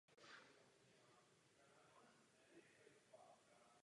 [2.55, 3.77] Je to live album.